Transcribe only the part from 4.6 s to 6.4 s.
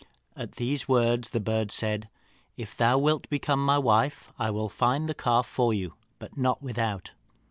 find the calf for you, but